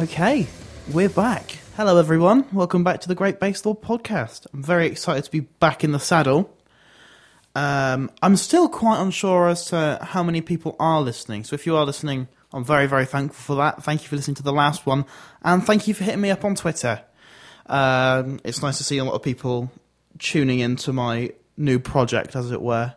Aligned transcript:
Okay, 0.00 0.46
we're 0.90 1.10
back. 1.10 1.58
Hello, 1.76 1.98
everyone. 1.98 2.46
Welcome 2.54 2.82
back 2.82 3.02
to 3.02 3.08
the 3.08 3.14
Great 3.14 3.38
Bass 3.38 3.66
Law 3.66 3.74
podcast. 3.74 4.46
I'm 4.54 4.62
very 4.62 4.86
excited 4.86 5.24
to 5.24 5.30
be 5.30 5.40
back 5.40 5.84
in 5.84 5.92
the 5.92 6.00
saddle. 6.00 6.56
Um, 7.54 8.10
I'm 8.22 8.36
still 8.36 8.66
quite 8.70 8.98
unsure 8.98 9.50
as 9.50 9.66
to 9.66 9.98
how 10.00 10.22
many 10.22 10.40
people 10.40 10.74
are 10.80 11.02
listening. 11.02 11.44
So 11.44 11.52
if 11.52 11.66
you 11.66 11.76
are 11.76 11.84
listening, 11.84 12.28
I'm 12.50 12.64
very, 12.64 12.86
very 12.86 13.04
thankful 13.04 13.42
for 13.42 13.56
that. 13.56 13.84
Thank 13.84 14.00
you 14.00 14.08
for 14.08 14.16
listening 14.16 14.36
to 14.36 14.42
the 14.42 14.54
last 14.54 14.86
one, 14.86 15.04
and 15.42 15.66
thank 15.66 15.86
you 15.86 15.92
for 15.92 16.04
hitting 16.04 16.22
me 16.22 16.30
up 16.30 16.46
on 16.46 16.54
Twitter. 16.54 17.02
Um, 17.66 18.40
it's 18.42 18.62
nice 18.62 18.78
to 18.78 18.84
see 18.84 18.96
a 18.96 19.04
lot 19.04 19.12
of 19.12 19.22
people 19.22 19.70
tuning 20.18 20.60
into 20.60 20.94
my 20.94 21.30
new 21.58 21.78
project, 21.78 22.36
as 22.36 22.50
it 22.52 22.62
were. 22.62 22.94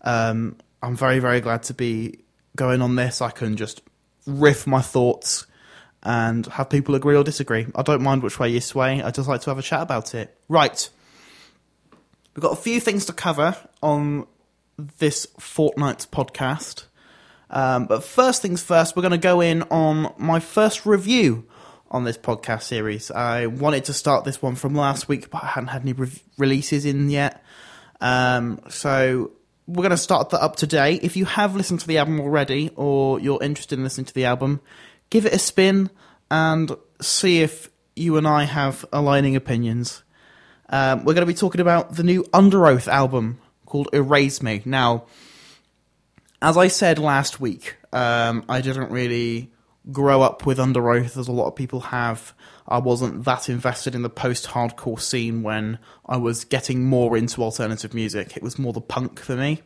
Um, 0.00 0.56
I'm 0.82 0.96
very, 0.96 1.18
very 1.18 1.42
glad 1.42 1.64
to 1.64 1.74
be 1.74 2.20
going 2.56 2.80
on 2.80 2.96
this. 2.96 3.20
I 3.20 3.32
can 3.32 3.58
just 3.58 3.82
riff 4.26 4.66
my 4.66 4.80
thoughts 4.80 5.44
and 6.02 6.46
have 6.46 6.70
people 6.70 6.94
agree 6.94 7.16
or 7.16 7.24
disagree. 7.24 7.66
I 7.74 7.82
don't 7.82 8.02
mind 8.02 8.22
which 8.22 8.38
way 8.38 8.48
you 8.48 8.60
sway. 8.60 9.02
I 9.02 9.10
just 9.10 9.28
like 9.28 9.40
to 9.42 9.50
have 9.50 9.58
a 9.58 9.62
chat 9.62 9.82
about 9.82 10.14
it. 10.14 10.36
Right. 10.48 10.88
We've 12.34 12.42
got 12.42 12.52
a 12.52 12.56
few 12.56 12.80
things 12.80 13.06
to 13.06 13.12
cover 13.12 13.56
on 13.82 14.26
this 14.98 15.26
fortnight's 15.38 16.06
podcast. 16.06 16.84
Um, 17.50 17.86
but 17.86 18.04
first 18.04 18.42
things 18.42 18.62
first, 18.62 18.94
we're 18.94 19.02
going 19.02 19.12
to 19.12 19.18
go 19.18 19.40
in 19.40 19.62
on 19.62 20.14
my 20.18 20.38
first 20.38 20.86
review 20.86 21.46
on 21.90 22.04
this 22.04 22.18
podcast 22.18 22.62
series. 22.62 23.10
I 23.10 23.46
wanted 23.46 23.84
to 23.86 23.92
start 23.92 24.24
this 24.24 24.42
one 24.42 24.54
from 24.54 24.74
last 24.74 25.08
week, 25.08 25.30
but 25.30 25.42
I 25.42 25.46
hadn't 25.46 25.68
had 25.68 25.82
any 25.82 25.94
re- 25.94 26.22
releases 26.36 26.84
in 26.84 27.08
yet. 27.10 27.42
Um, 28.00 28.60
so 28.68 29.32
we're 29.66 29.82
going 29.82 29.90
to 29.90 29.96
start 29.96 30.30
that 30.30 30.42
up 30.42 30.56
today. 30.56 30.94
If 31.02 31.16
you 31.16 31.24
have 31.24 31.56
listened 31.56 31.80
to 31.80 31.88
the 31.88 31.98
album 31.98 32.20
already, 32.20 32.70
or 32.76 33.18
you're 33.20 33.42
interested 33.42 33.78
in 33.78 33.84
listening 33.84 34.06
to 34.06 34.14
the 34.14 34.26
album, 34.26 34.60
give 35.10 35.26
it 35.26 35.32
a 35.32 35.38
spin 35.38 35.90
and 36.30 36.72
see 37.00 37.40
if 37.42 37.70
you 37.96 38.16
and 38.16 38.26
I 38.26 38.44
have 38.44 38.84
aligning 38.92 39.36
opinions. 39.36 40.02
Um, 40.68 41.00
we're 41.00 41.14
going 41.14 41.26
to 41.26 41.32
be 41.32 41.34
talking 41.34 41.60
about 41.60 41.96
the 41.96 42.02
new 42.02 42.24
Underoath 42.24 42.88
album 42.88 43.40
called 43.66 43.88
Erase 43.92 44.42
Me. 44.42 44.62
Now, 44.64 45.06
as 46.40 46.56
I 46.56 46.68
said 46.68 46.98
last 46.98 47.40
week, 47.40 47.76
um, 47.92 48.44
I 48.48 48.60
didn't 48.60 48.90
really 48.90 49.50
grow 49.90 50.20
up 50.20 50.44
with 50.44 50.58
Underoath 50.58 51.16
as 51.16 51.28
a 51.28 51.32
lot 51.32 51.46
of 51.46 51.56
people 51.56 51.80
have. 51.80 52.34
I 52.66 52.78
wasn't 52.78 53.24
that 53.24 53.48
invested 53.48 53.94
in 53.94 54.02
the 54.02 54.10
post 54.10 54.48
hardcore 54.48 55.00
scene 55.00 55.42
when 55.42 55.78
I 56.04 56.18
was 56.18 56.44
getting 56.44 56.84
more 56.84 57.16
into 57.16 57.42
alternative 57.42 57.94
music. 57.94 58.36
It 58.36 58.42
was 58.42 58.58
more 58.58 58.74
the 58.74 58.82
punk 58.82 59.18
for 59.18 59.34
me. 59.34 59.62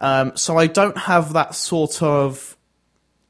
Um, 0.00 0.36
so 0.36 0.58
I 0.58 0.66
don't 0.66 0.98
have 0.98 1.32
that 1.32 1.54
sort 1.54 2.02
of 2.02 2.56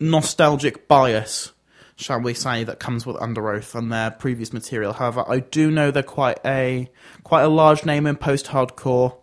nostalgic 0.03 0.89
bias, 0.89 1.53
shall 1.97 2.21
we 2.21 2.35
say, 2.35 2.65
that 2.65 2.81
comes 2.81 3.07
with 3.07 3.17
Underoath 3.17 3.75
and 3.75 3.91
their 3.91 4.11
previous 4.11 4.53
material. 4.53 4.93
However, 4.93 5.25
I 5.27 5.41
do 5.41 5.71
know 5.71 5.91
they're 5.91 6.03
quite 6.03 6.41
a 6.45 6.91
quite 7.23 7.43
a 7.43 7.49
large 7.49 7.87
name 7.87 8.07
in 8.07 8.17
post 8.17 8.47
hardcore. 8.47 9.17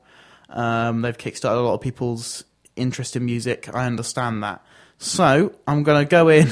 Um, 0.49 1.01
they've 1.01 1.17
kickstarted 1.17 1.57
a 1.57 1.61
lot 1.61 1.75
of 1.75 1.81
people's 1.81 2.43
interest 2.75 3.15
in 3.15 3.25
music. 3.25 3.69
I 3.73 3.85
understand 3.85 4.41
that. 4.43 4.65
So 4.97 5.53
I'm 5.67 5.83
going 5.83 6.03
to 6.03 6.09
go 6.09 6.29
in 6.29 6.49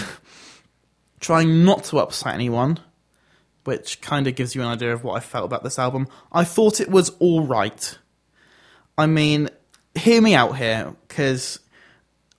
trying 1.19 1.65
not 1.65 1.85
to 1.85 1.99
upset 1.99 2.35
anyone, 2.35 2.79
which 3.63 4.01
kind 4.01 4.27
of 4.27 4.35
gives 4.35 4.55
you 4.55 4.61
an 4.61 4.67
idea 4.67 4.93
of 4.93 5.03
what 5.03 5.13
I 5.17 5.19
felt 5.19 5.45
about 5.45 5.63
this 5.63 5.79
album. 5.79 6.07
I 6.31 6.43
thought 6.43 6.79
it 6.79 6.89
was 6.89 7.09
all 7.19 7.41
right. 7.41 7.97
I 8.97 9.07
mean, 9.07 9.49
hear 9.95 10.21
me 10.21 10.35
out 10.35 10.57
here, 10.57 10.95
because 11.07 11.59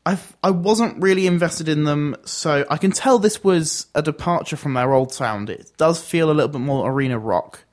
I 0.09 0.19
I 0.43 0.51
wasn't 0.51 1.03
really 1.03 1.27
invested 1.27 1.69
in 1.69 1.85
them, 1.85 2.17
so 2.25 2.65
I 2.71 2.79
can 2.79 2.93
tell 2.93 3.19
this 3.19 3.45
was 3.45 3.89
a 3.95 4.01
departure 4.01 4.57
from 4.57 4.73
their 4.73 4.95
old 4.95 5.13
sound. 5.13 5.51
It 5.51 5.71
does 5.77 6.03
feel 6.03 6.31
a 6.31 6.33
little 6.33 6.49
bit 6.49 6.63
more 6.63 6.91
arena 6.91 7.19
rock. 7.19 7.65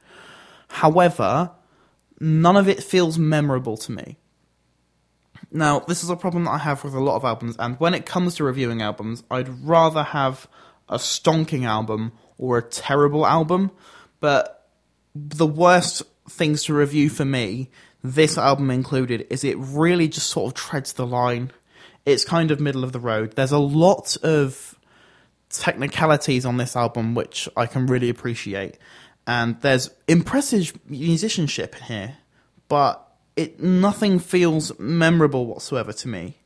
However, 0.68 1.51
none 2.19 2.57
of 2.57 2.68
it 2.68 2.84
feels 2.84 3.18
memorable 3.18 3.78
to 3.78 3.91
me. 3.94 4.18
Now, 5.50 5.79
this 5.79 6.03
is 6.03 6.09
a 6.09 6.18
problem 6.18 6.44
that 6.44 6.51
I 6.51 6.57
have 6.57 6.84
with 6.84 6.94
a 6.94 7.00
lot 7.00 7.16
of 7.16 7.23
albums, 7.23 7.56
and 7.57 7.79
when 7.79 7.94
it 7.94 8.06
comes 8.06 8.35
to 8.35 8.44
reviewing 8.44 8.81
albums, 8.81 9.23
I'd 9.31 9.47
rather 9.63 10.03
have 10.03 10.50
a 10.90 10.97
stonking 10.97 11.66
album 11.66 12.12
or 12.38 12.57
a 12.57 12.62
terrible 12.62 13.25
album, 13.25 13.72
but 14.19 14.67
the 15.16 15.47
worst 15.47 16.03
things 16.29 16.63
to 16.66 16.73
review 16.73 17.09
for 17.09 17.23
me, 17.23 17.69
this 18.03 18.38
album 18.38 18.69
included, 18.69 19.25
is 19.29 19.46
it 19.46 19.56
really 19.57 20.09
just 20.09 20.28
sort 20.28 20.47
of 20.47 20.53
treads 20.56 20.91
the 20.91 21.07
line. 21.07 21.52
It's 22.05 22.23
kind 22.23 22.51
of 22.51 22.59
middle 22.59 22.83
of 22.83 22.91
the 22.91 22.99
road. 22.99 23.35
There's 23.35 23.51
a 23.51 23.57
lot 23.57 24.16
of 24.23 24.77
technicalities 25.49 26.45
on 26.45 26.57
this 26.57 26.75
album 26.75 27.16
which 27.16 27.49
I 27.55 27.66
can 27.66 27.88
really 27.88 28.09
appreciate, 28.09 28.77
and 29.25 29.59
there's 29.61 29.89
impressive 30.07 30.77
musicianship 30.88 31.75
in 31.77 31.83
here, 31.83 32.17
but 32.67 33.01
it 33.35 33.59
nothing 33.59 34.19
feels 34.19 34.77
memorable 34.79 35.45
whatsoever 35.45 35.93
to 35.93 36.07
me. 36.07 36.38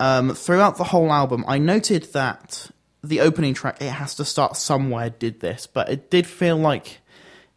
Um, 0.00 0.34
throughout 0.34 0.76
the 0.76 0.84
whole 0.84 1.12
album, 1.12 1.44
I 1.46 1.58
noted 1.58 2.12
that 2.12 2.70
the 3.02 3.20
opening 3.20 3.54
track, 3.54 3.80
"It 3.80 3.90
Has 3.90 4.14
to 4.16 4.24
Start 4.24 4.56
Somewhere," 4.56 5.10
did 5.10 5.40
this, 5.40 5.66
but 5.66 5.88
it 5.88 6.10
did 6.10 6.26
feel 6.26 6.56
like 6.56 7.00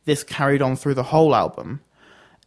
this 0.05 0.23
carried 0.23 0.61
on 0.61 0.75
through 0.75 0.95
the 0.95 1.03
whole 1.03 1.35
album. 1.35 1.81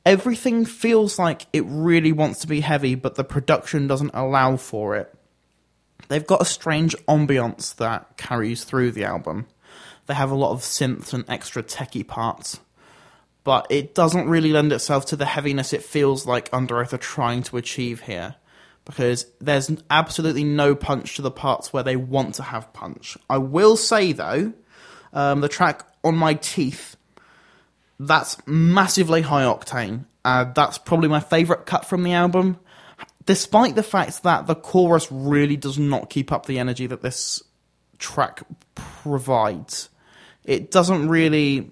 Everything 0.05 0.65
feels 0.65 1.19
like 1.19 1.47
it 1.53 1.65
really 1.67 2.13
wants 2.13 2.41
to 2.41 2.47
be 2.47 2.61
heavy, 2.61 2.95
but 2.95 3.15
the 3.15 3.25
production 3.25 3.87
doesn't 3.87 4.11
allow 4.15 4.57
for 4.57 4.97
it. 4.97 5.15
They've 6.09 6.27
got 6.27 6.43
a 6.43 6.47
strange 6.47 6.97
ambiance 7.09 7.77
that 7.77 8.17
carries 8.17 8.65
through 8.65 8.93
the 8.93 9.05
album. 9.05 9.47
They 10.07 10.15
have 10.15 10.31
a 10.31 10.37
lot 10.37 10.51
of 10.51 10.61
synths 10.61 11.13
and 11.13 11.25
extra 11.29 11.63
techie 11.63 12.07
parts 12.07 12.59
but 13.45 13.67
it 13.71 13.95
doesn't 13.95 14.29
really 14.29 14.53
lend 14.53 14.73
itself 14.73 15.07
to 15.07 15.17
the 15.17 15.27
heaviness 15.27 15.73
it 15.73 15.83
feels 15.83 16.27
like 16.27 16.51
Underoath 16.51 16.93
are 16.93 16.99
trying 16.99 17.43
to 17.45 17.57
achieve 17.57 18.03
here. 18.03 18.37
Because 18.84 19.27
there's 19.41 19.71
absolutely 19.91 20.43
no 20.43 20.75
punch 20.75 21.17
to 21.17 21.23
the 21.23 21.31
parts 21.31 21.73
where 21.73 21.84
they 21.84 21.95
want 21.95 22.34
to 22.37 22.43
have 22.43 22.73
punch. 22.73 23.17
I 23.31 23.39
will 23.39 23.77
say 23.77 24.13
though, 24.13 24.53
um, 25.13 25.41
the 25.41 25.49
track 25.49 25.87
on 26.03 26.17
my 26.17 26.34
teeth, 26.34 26.97
that's 28.07 28.37
massively 28.47 29.23
high 29.23 29.45
octane. 29.45 30.05
Uh, 30.25 30.45
that's 30.45 30.79
probably 30.79 31.09
my 31.09 31.21
favourite 31.21 31.67
cut 31.67 31.85
from 31.85 32.03
the 32.03 32.13
album, 32.13 32.59
despite 33.27 33.75
the 33.75 33.83
fact 33.83 34.23
that 34.23 34.47
the 34.47 34.55
chorus 34.55 35.11
really 35.11 35.57
does 35.57 35.79
not 35.79 36.11
keep 36.11 36.31
up 36.31 36.47
the 36.47 36.59
energy 36.59 36.87
that 36.87 37.03
this 37.03 37.43
track 37.99 38.43
provides. 38.75 39.89
It 40.45 40.71
doesn't 40.71 41.09
really 41.09 41.71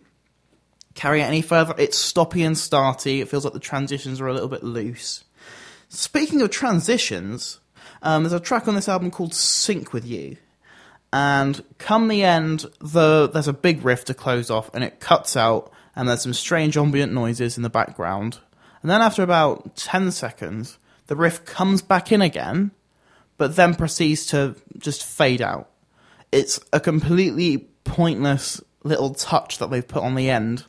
carry 0.95 1.21
it 1.21 1.25
any 1.25 1.43
further. 1.43 1.75
It's 1.79 1.99
stoppy 1.99 2.45
and 2.47 2.57
starty. 2.57 3.21
It 3.21 3.29
feels 3.29 3.45
like 3.45 3.55
the 3.55 3.61
transitions 3.61 4.21
are 4.21 4.29
a 4.29 4.33
little 4.33 4.49
bit 4.49 4.62
loose. 4.62 5.25
Speaking 5.89 6.41
of 6.41 6.51
transitions, 6.51 7.59
um, 8.03 8.23
there's 8.23 8.33
a 8.33 8.41
track 8.41 8.69
on 8.69 8.75
this 8.75 8.89
album 8.89 9.11
called 9.11 9.35
"Sink 9.35 9.93
with 9.93 10.07
You," 10.07 10.37
and 11.12 11.65
come 11.79 12.09
the 12.09 12.23
end, 12.23 12.67
the 12.81 13.29
there's 13.29 13.49
a 13.49 13.53
big 13.53 13.85
riff 13.85 14.05
to 14.07 14.15
close 14.15 14.51
off, 14.51 14.71
and 14.73 14.85
it 14.85 15.01
cuts 15.01 15.37
out, 15.37 15.73
and 15.95 16.09
there's 16.09 16.23
some 16.23 16.34
strange 16.34 16.77
ambient 16.77 17.12
noises 17.12 17.56
in 17.56 17.62
the 17.62 17.71
background, 17.71 18.39
and 18.83 18.91
then 18.91 19.03
after 19.03 19.23
about 19.23 19.77
ten 19.77 20.11
seconds, 20.11 20.78
the 21.06 21.17
riff 21.17 21.45
comes 21.45 21.83
back 21.83 22.12
in 22.12 22.23
again, 22.23 22.71
but 23.37 23.56
then 23.56 23.75
proceeds 23.75 24.27
to 24.27 24.56
just 24.79 25.05
fade 25.05 25.43
out. 25.43 25.71
It's 26.33 26.61
a 26.73 26.81
completely 26.81 27.69
pointless 27.84 28.61
little 28.83 29.15
touch 29.15 29.59
that 29.59 29.71
they've 29.71 29.87
put 29.87 30.03
on 30.03 30.15
the 30.15 30.31
end 30.31 30.65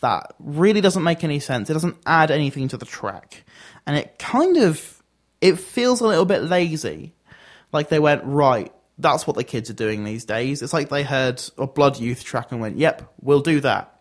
that 0.00 0.34
really 0.38 0.80
doesn't 0.80 1.02
make 1.02 1.24
any 1.24 1.40
sense. 1.40 1.70
It 1.70 1.72
doesn't 1.72 1.96
add 2.04 2.30
anything 2.30 2.68
to 2.68 2.76
the 2.76 2.84
track. 2.84 3.44
And 3.86 3.96
it 3.96 4.18
kind 4.18 4.58
of 4.58 5.02
it 5.40 5.58
feels 5.58 6.00
a 6.00 6.06
little 6.06 6.24
bit 6.24 6.42
lazy. 6.42 7.14
Like 7.72 7.88
they 7.88 7.98
went, 7.98 8.22
right, 8.24 8.72
that's 8.98 9.26
what 9.26 9.36
the 9.36 9.44
kids 9.44 9.70
are 9.70 9.74
doing 9.74 10.04
these 10.04 10.24
days. 10.24 10.62
It's 10.62 10.72
like 10.72 10.88
they 10.88 11.02
heard 11.02 11.42
a 11.58 11.66
Blood 11.66 11.98
Youth 11.98 12.24
track 12.24 12.52
and 12.52 12.60
went, 12.60 12.76
yep, 12.76 13.12
we'll 13.20 13.40
do 13.40 13.60
that. 13.60 13.95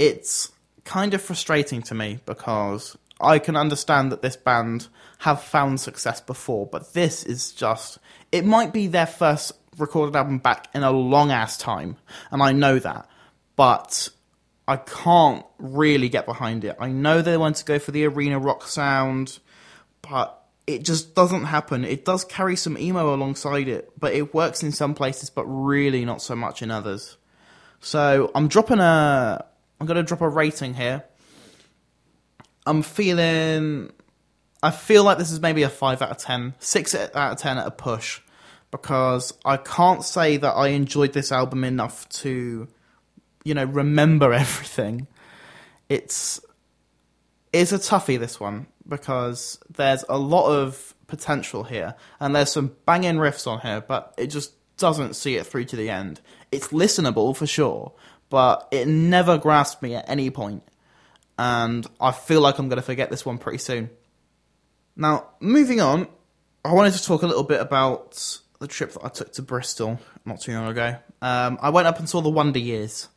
It's 0.00 0.50
kind 0.84 1.12
of 1.12 1.20
frustrating 1.20 1.82
to 1.82 1.94
me 1.94 2.20
because 2.24 2.96
I 3.20 3.38
can 3.38 3.54
understand 3.54 4.10
that 4.12 4.22
this 4.22 4.36
band 4.36 4.88
have 5.18 5.42
found 5.42 5.78
success 5.78 6.20
before, 6.20 6.66
but 6.66 6.94
this 6.94 7.22
is 7.22 7.52
just 7.52 7.98
it 8.32 8.46
might 8.46 8.72
be 8.72 8.86
their 8.86 9.06
first 9.06 9.52
recorded 9.76 10.16
album 10.16 10.38
back 10.38 10.68
in 10.74 10.82
a 10.82 10.90
long 10.90 11.30
ass 11.30 11.58
time, 11.58 11.96
and 12.30 12.42
I 12.42 12.52
know 12.52 12.78
that. 12.78 13.08
But 13.56 14.08
I 14.66 14.76
can't 14.76 15.44
really 15.58 16.08
get 16.08 16.24
behind 16.24 16.64
it. 16.64 16.76
I 16.78 16.88
know 16.88 17.20
they 17.20 17.36
want 17.36 17.56
to 17.56 17.64
go 17.64 17.78
for 17.78 17.90
the 17.90 18.06
arena 18.06 18.38
rock 18.38 18.66
sound, 18.66 19.38
but 20.00 20.42
it 20.66 20.84
just 20.84 21.14
doesn't 21.14 21.44
happen. 21.44 21.84
It 21.84 22.04
does 22.04 22.24
carry 22.24 22.56
some 22.56 22.78
emo 22.78 23.14
alongside 23.14 23.68
it, 23.68 23.92
but 23.98 24.14
it 24.14 24.32
works 24.32 24.62
in 24.62 24.72
some 24.72 24.94
places, 24.94 25.28
but 25.28 25.44
really 25.44 26.04
not 26.04 26.22
so 26.22 26.36
much 26.36 26.62
in 26.62 26.70
others. 26.70 27.18
So 27.80 28.30
I'm 28.34 28.48
dropping 28.48 28.78
a. 28.78 29.44
I'm 29.80 29.86
gonna 29.86 30.02
drop 30.02 30.20
a 30.20 30.28
rating 30.28 30.74
here. 30.74 31.04
I'm 32.66 32.82
feeling. 32.82 33.92
I 34.62 34.70
feel 34.70 35.04
like 35.04 35.16
this 35.16 35.32
is 35.32 35.40
maybe 35.40 35.62
a 35.62 35.70
five 35.70 36.02
out 36.02 36.10
of 36.10 36.18
ten, 36.18 36.54
six 36.58 36.94
out 36.94 37.14
of 37.14 37.38
ten 37.38 37.56
at 37.56 37.66
a 37.66 37.70
push, 37.70 38.20
because 38.70 39.32
I 39.44 39.56
can't 39.56 40.04
say 40.04 40.36
that 40.36 40.52
I 40.52 40.68
enjoyed 40.68 41.14
this 41.14 41.32
album 41.32 41.64
enough 41.64 42.08
to, 42.10 42.68
you 43.44 43.54
know, 43.54 43.64
remember 43.64 44.32
everything. 44.34 45.06
It's 45.88 46.40
it's 47.52 47.72
a 47.72 47.78
toughie 47.78 48.18
this 48.18 48.38
one 48.38 48.66
because 48.86 49.58
there's 49.68 50.04
a 50.08 50.18
lot 50.18 50.50
of 50.50 50.94
potential 51.06 51.64
here 51.64 51.94
and 52.20 52.34
there's 52.34 52.52
some 52.52 52.76
banging 52.86 53.16
riffs 53.16 53.46
on 53.46 53.60
here, 53.60 53.80
but 53.80 54.14
it 54.16 54.28
just 54.28 54.52
doesn't 54.76 55.14
see 55.14 55.36
it 55.36 55.46
through 55.46 55.64
to 55.66 55.76
the 55.76 55.90
end. 55.90 56.20
It's 56.52 56.68
listenable 56.68 57.36
for 57.36 57.46
sure, 57.46 57.92
but 58.30 58.68
it 58.70 58.88
never 58.88 59.36
grasped 59.36 59.82
me 59.82 59.94
at 59.94 60.08
any 60.08 60.30
point, 60.30 60.62
and 61.38 61.86
I 62.00 62.12
feel 62.12 62.40
like 62.40 62.58
I'm 62.58 62.68
going 62.68 62.76
to 62.76 62.82
forget 62.82 63.10
this 63.10 63.26
one 63.26 63.38
pretty 63.38 63.58
soon. 63.58 63.90
Now, 64.96 65.28
moving 65.40 65.80
on, 65.80 66.08
I 66.64 66.72
wanted 66.72 66.94
to 66.94 67.04
talk 67.04 67.22
a 67.22 67.26
little 67.26 67.44
bit 67.44 67.60
about 67.60 68.40
the 68.58 68.66
trip 68.66 68.92
that 68.92 69.04
I 69.04 69.08
took 69.08 69.32
to 69.32 69.42
Bristol 69.42 69.98
not 70.24 70.40
too 70.40 70.52
long 70.52 70.68
ago. 70.68 70.96
Um, 71.22 71.58
I 71.60 71.70
went 71.70 71.88
up 71.88 71.98
and 71.98 72.08
saw 72.08 72.20
the 72.20 72.30
Wonder 72.30 72.58
Years 72.58 73.08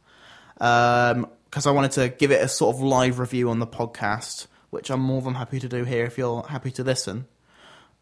because 0.55 1.15
um, 1.15 1.27
I 1.65 1.71
wanted 1.71 1.91
to 1.91 2.09
give 2.09 2.31
it 2.31 2.41
a 2.41 2.47
sort 2.47 2.75
of 2.75 2.81
live 2.81 3.19
review 3.19 3.49
on 3.49 3.59
the 3.59 3.67
podcast, 3.67 4.47
which 4.69 4.89
I'm 4.89 5.01
more 5.01 5.21
than 5.21 5.35
happy 5.35 5.59
to 5.59 5.67
do 5.67 5.83
here 5.83 6.05
if 6.05 6.17
you're 6.17 6.43
happy 6.43 6.71
to 6.71 6.83
listen. 6.83 7.27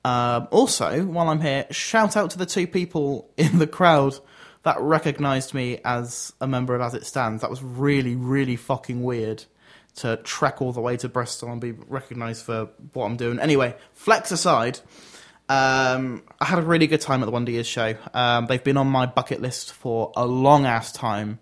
Um, 0.03 0.47
also, 0.51 1.03
while 1.05 1.29
I'm 1.29 1.41
here, 1.41 1.65
shout 1.71 2.17
out 2.17 2.31
to 2.31 2.37
the 2.37 2.45
two 2.45 2.67
people 2.67 3.29
in 3.37 3.59
the 3.59 3.67
crowd 3.67 4.17
that 4.63 4.79
recognised 4.79 5.53
me 5.53 5.79
as 5.83 6.33
a 6.39 6.47
member 6.47 6.75
of 6.75 6.81
As 6.81 6.93
It 6.93 7.05
Stands. 7.05 7.41
That 7.41 7.49
was 7.49 7.63
really, 7.63 8.15
really 8.15 8.55
fucking 8.55 9.01
weird 9.01 9.45
to 9.95 10.17
trek 10.17 10.61
all 10.61 10.71
the 10.71 10.81
way 10.81 10.97
to 10.97 11.09
Bristol 11.09 11.51
and 11.51 11.59
be 11.59 11.71
recognised 11.71 12.45
for 12.45 12.69
what 12.93 13.05
I'm 13.05 13.17
doing. 13.17 13.39
Anyway, 13.39 13.75
flex 13.93 14.31
aside, 14.31 14.79
um, 15.49 16.23
I 16.39 16.45
had 16.45 16.59
a 16.59 16.61
really 16.61 16.87
good 16.87 17.01
time 17.01 17.21
at 17.21 17.25
the 17.25 17.31
Wonder 17.31 17.51
Years 17.51 17.67
show. 17.67 17.95
Um, 18.13 18.45
they've 18.45 18.63
been 18.63 18.77
on 18.77 18.87
my 18.87 19.05
bucket 19.05 19.41
list 19.41 19.73
for 19.73 20.11
a 20.15 20.25
long 20.25 20.65
ass 20.65 20.91
time, 20.91 21.39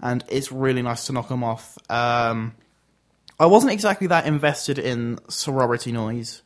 and 0.00 0.24
it's 0.28 0.50
really 0.50 0.82
nice 0.82 1.06
to 1.06 1.12
knock 1.12 1.28
them 1.28 1.44
off. 1.44 1.76
Um, 1.90 2.54
I 3.38 3.46
wasn't 3.46 3.72
exactly 3.72 4.06
that 4.06 4.26
invested 4.26 4.78
in 4.78 5.18
Sorority 5.28 5.92
Noise 5.92 6.42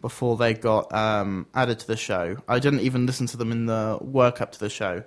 before 0.00 0.36
they 0.36 0.54
got 0.54 0.92
um, 0.92 1.46
added 1.54 1.78
to 1.80 1.86
the 1.86 1.96
show. 1.96 2.36
I 2.46 2.58
didn't 2.58 2.80
even 2.80 3.06
listen 3.06 3.26
to 3.28 3.36
them 3.36 3.50
in 3.50 3.66
the 3.66 3.98
work 4.00 4.40
up 4.40 4.52
to 4.52 4.60
the 4.60 4.68
show. 4.68 5.04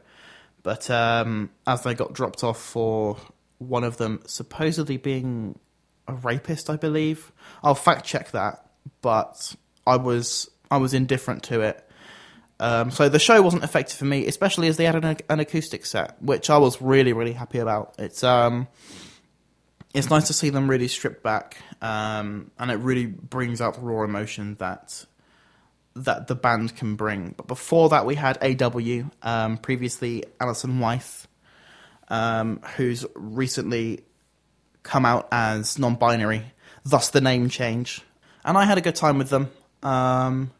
But 0.65 0.89
um, 0.89 1.51
as 1.67 1.83
they 1.83 1.93
got 1.93 2.13
dropped 2.13 2.43
off 2.43 2.59
for 2.59 3.17
one 3.59 3.83
of 3.83 3.97
them 3.97 4.21
supposedly 4.25 4.97
being 4.97 5.59
a 6.07 6.13
rapist, 6.15 6.71
I 6.71 6.75
believe. 6.75 7.31
I'll 7.63 7.75
fact 7.75 8.03
check 8.03 8.31
that, 8.31 8.65
but 9.03 9.55
I 9.85 9.97
was 9.97 10.49
I 10.71 10.77
was 10.77 10.95
indifferent 10.95 11.43
to 11.43 11.61
it. 11.61 11.87
Um, 12.59 12.89
so 12.89 13.09
the 13.09 13.19
show 13.19 13.39
wasn't 13.43 13.63
effective 13.63 13.95
for 13.95 14.05
me, 14.05 14.25
especially 14.25 14.67
as 14.67 14.77
they 14.77 14.85
had 14.85 14.95
an, 14.95 15.17
an 15.29 15.39
acoustic 15.39 15.85
set, 15.85 16.19
which 16.19 16.49
I 16.49 16.57
was 16.57 16.81
really 16.81 17.13
really 17.13 17.33
happy 17.33 17.59
about. 17.59 17.93
It's 17.99 18.23
um, 18.23 18.67
it's 19.93 20.09
nice 20.09 20.25
to 20.27 20.33
see 20.33 20.49
them 20.49 20.67
really 20.67 20.87
stripped 20.87 21.21
back, 21.21 21.57
um, 21.83 22.49
and 22.57 22.71
it 22.71 22.77
really 22.77 23.05
brings 23.05 23.61
out 23.61 23.75
the 23.75 23.81
raw 23.81 24.03
emotion 24.03 24.55
that 24.55 25.05
that 25.95 26.27
the 26.27 26.35
band 26.35 26.75
can 26.75 26.95
bring. 26.95 27.33
But 27.37 27.47
before 27.47 27.89
that, 27.89 28.05
we 28.05 28.15
had 28.15 28.37
AW, 28.41 29.09
um, 29.21 29.57
previously 29.57 30.23
Allison 30.39 30.79
Weiss, 30.79 31.27
um, 32.09 32.59
who's 32.75 33.05
recently 33.15 34.03
come 34.83 35.05
out 35.05 35.27
as 35.31 35.79
non-binary, 35.79 36.43
thus 36.83 37.09
the 37.09 37.21
name 37.21 37.49
change. 37.49 38.01
And 38.43 38.57
I 38.57 38.65
had 38.65 38.77
a 38.77 38.81
good 38.81 38.95
time 38.95 39.17
with 39.17 39.29
them. 39.29 39.49
Um, 39.81 40.51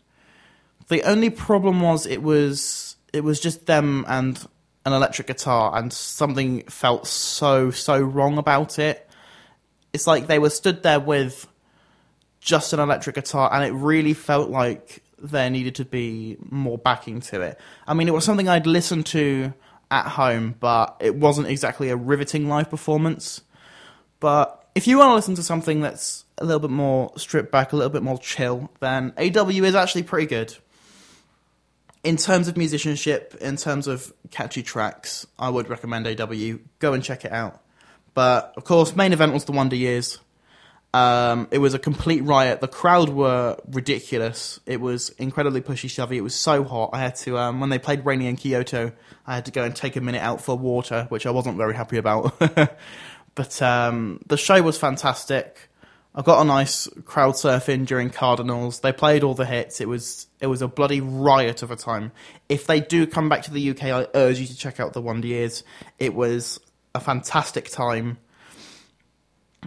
the 0.88 1.04
only 1.04 1.30
problem 1.30 1.82
was 1.82 2.06
it 2.06 2.22
was 2.22 2.96
it 3.14 3.24
was 3.24 3.40
just 3.40 3.66
them 3.66 4.06
and 4.08 4.38
an 4.86 4.94
electric 4.94 5.28
guitar, 5.28 5.78
and 5.78 5.92
something 5.92 6.64
felt 6.64 7.08
so 7.08 7.72
so 7.72 8.00
wrong 8.00 8.38
about 8.38 8.80
it. 8.80 9.08
It's 9.94 10.08
like 10.08 10.28
they 10.28 10.40
were 10.40 10.50
stood 10.50 10.84
there 10.84 11.00
with 11.00 11.48
just 12.40 12.74
an 12.74 12.80
electric 12.80 13.16
guitar, 13.16 13.52
and 13.52 13.64
it 13.64 13.72
really 13.72 14.14
felt 14.14 14.50
like 14.50 15.04
there 15.18 15.50
needed 15.50 15.76
to 15.76 15.86
be 15.86 16.38
more 16.50 16.78
backing 16.78 17.22
to 17.22 17.42
it. 17.42 17.60
I 17.88 17.94
mean, 17.94 18.08
it 18.08 18.14
was 18.14 18.26
something 18.26 18.48
I'd 18.48 18.68
listened 18.68 19.06
to 19.08 19.54
at 19.92 20.08
home, 20.08 20.56
but 20.60 20.98
it 21.00 21.16
wasn't 21.16 21.48
exactly 21.48 21.90
a 21.90 21.96
riveting 21.96 22.48
live 22.48 22.70
performance. 22.70 23.42
But 24.20 24.68
if 24.76 24.88
you 24.88 24.98
want 24.98 25.12
to 25.12 25.16
listen 25.16 25.36
to 25.36 25.44
something 25.44 25.82
that's 25.82 26.26
a 26.38 26.46
little 26.46 26.60
bit 26.60 26.72
more 26.72 27.12
stripped 27.18 27.52
back, 27.52 27.72
a 27.72 27.76
little 27.76 27.92
bit 27.92 28.04
more 28.04 28.18
chill, 28.18 28.70
then 28.80 29.14
AW 29.18 29.50
is 29.50 29.76
actually 29.76 30.04
pretty 30.04 30.28
good. 30.28 30.56
In 32.04 32.18
terms 32.18 32.48
of 32.48 32.58
musicianship, 32.58 33.36
in 33.42 33.56
terms 33.56 33.88
of 33.88 34.14
catchy 34.32 34.62
tracks, 34.62 35.26
I 35.40 35.50
would 35.50 35.70
recommend 35.70 36.08
AW. 36.08 36.58
Go 36.80 36.94
and 36.94 37.04
check 37.04 37.26
it 37.26 37.32
out. 37.32 37.62
But 38.14 38.54
of 38.58 38.64
course, 38.64 38.96
main 38.96 39.12
event 39.12 39.34
was 39.34 39.46
the 39.46 39.52
Wonder 39.54 39.76
Years. 39.76 40.20
Um, 40.96 41.50
it 41.52 41.58
was 41.58 41.74
a 41.74 41.80
complete 41.80 42.24
riot. 42.24 42.62
The 42.62 42.70
crowd 42.70 43.10
were 43.10 43.58
ridiculous. 43.70 44.62
It 44.66 44.80
was 44.80 45.10
incredibly 45.18 45.60
pushy 45.60 45.90
shovey. 45.90 46.16
It 46.16 46.22
was 46.22 46.34
so 46.34 46.64
hot. 46.64 46.92
I 46.94 47.00
had 47.00 47.18
to 47.18 47.38
um, 47.38 47.60
when 47.60 47.70
they 47.70 47.80
played 47.80 48.06
Raining 48.06 48.28
in 48.28 48.38
Kyoto, 48.38 48.94
I 49.28 49.36
had 49.36 49.44
to 49.48 49.52
go 49.52 49.66
and 49.66 49.76
take 49.76 49.98
a 49.98 50.02
minute 50.02 50.22
out 50.22 50.40
for 50.40 50.58
water, 50.58 51.06
which 51.10 51.26
I 51.26 51.32
wasn't 51.32 51.58
very 51.58 51.76
happy 51.76 51.98
about. 51.98 52.40
but 53.36 53.62
um, 53.62 54.22
the 54.28 54.38
show 54.38 54.62
was 54.62 54.78
fantastic. 54.78 55.70
I 56.16 56.22
got 56.22 56.42
a 56.42 56.46
nice 56.46 56.88
crowd 57.04 57.34
surfing 57.34 57.86
during 57.86 58.10
Cardinals. 58.10 58.80
They 58.80 58.94
played 58.94 59.22
all 59.22 59.34
the 59.34 59.46
hits. 59.46 59.82
It 59.82 59.90
was 59.90 60.28
it 60.40 60.48
was 60.48 60.62
a 60.62 60.70
bloody 60.70 61.02
riot 61.02 61.62
of 61.62 61.72
a 61.72 61.76
time. 61.76 62.14
If 62.48 62.68
they 62.68 62.80
do 62.80 63.06
come 63.06 63.28
back 63.28 63.44
to 63.44 63.52
the 63.52 63.72
UK, 63.72 63.84
I 63.84 64.08
urge 64.16 64.40
you 64.40 64.48
to 64.48 64.56
check 64.56 64.80
out 64.80 64.94
the 64.94 65.02
Wonder 65.02 65.28
Years. 65.28 65.66
It 66.00 66.14
was 66.14 66.58
a 66.94 67.02
fantastic 67.02 67.70
time. 67.70 68.18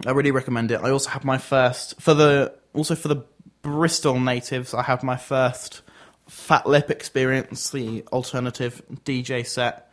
I 0.05 0.11
really 0.11 0.31
recommend 0.31 0.71
it. 0.71 0.79
I 0.81 0.91
also 0.91 1.09
had 1.09 1.23
my 1.23 1.37
first 1.37 1.99
for 2.01 2.13
the 2.13 2.53
also 2.73 2.95
for 2.95 3.07
the 3.07 3.25
Bristol 3.61 4.19
natives. 4.19 4.73
I 4.73 4.83
had 4.83 5.03
my 5.03 5.17
first 5.17 5.81
Fat 6.27 6.65
Lip 6.65 6.89
experience, 6.89 7.71
the 7.71 8.03
alternative 8.11 8.81
DJ 9.03 9.45
set. 9.45 9.91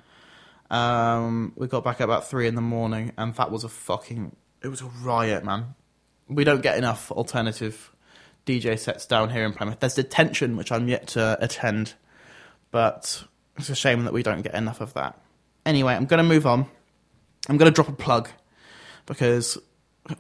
Um, 0.71 1.53
we 1.57 1.67
got 1.67 1.85
back 1.85 2.01
at 2.01 2.05
about 2.05 2.29
three 2.29 2.47
in 2.47 2.55
the 2.55 2.61
morning, 2.61 3.13
and 3.17 3.35
that 3.35 3.51
was 3.51 3.65
a 3.65 3.69
fucking 3.69 4.37
it 4.63 4.69
was 4.69 4.81
a 4.81 4.87
riot, 5.03 5.45
man. 5.45 5.75
We 6.29 6.45
don't 6.45 6.63
get 6.63 6.77
enough 6.77 7.11
alternative 7.13 7.93
DJ 8.47 8.79
sets 8.79 9.07
down 9.07 9.31
here 9.31 9.45
in 9.45 9.53
Plymouth. 9.53 9.81
There's 9.81 9.95
detention, 9.95 10.57
which 10.57 10.73
I'm 10.73 10.89
yet 10.89 11.09
to 11.09 11.37
attend, 11.41 11.95
but 12.71 13.25
it's 13.57 13.71
a 13.71 13.77
shame 13.77 14.05
that 14.05 14.13
we 14.13 14.23
don't 14.23 14.43
get 14.43 14.55
enough 14.55 14.81
of 14.81 14.95
that. 14.95 15.21
Anyway, 15.65 15.95
I'm 15.95 16.07
going 16.07 16.19
to 16.19 16.29
move 16.29 16.47
on. 16.47 16.67
I'm 17.49 17.57
going 17.57 17.71
to 17.71 17.75
drop 17.75 17.89
a 17.89 17.93
plug 17.93 18.29
because 19.07 19.59